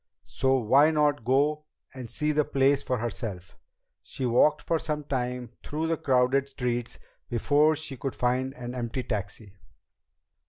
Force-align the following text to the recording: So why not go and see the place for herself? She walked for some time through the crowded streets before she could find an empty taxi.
So 0.25 0.57
why 0.57 0.89
not 0.89 1.23
go 1.23 1.65
and 1.93 2.09
see 2.09 2.31
the 2.31 2.43
place 2.43 2.81
for 2.81 2.97
herself? 2.97 3.55
She 4.01 4.25
walked 4.25 4.63
for 4.63 4.79
some 4.79 5.03
time 5.03 5.51
through 5.63 5.85
the 5.85 5.97
crowded 5.97 6.49
streets 6.49 6.97
before 7.29 7.75
she 7.75 7.97
could 7.97 8.15
find 8.15 8.51
an 8.55 8.73
empty 8.73 9.03
taxi. 9.03 9.53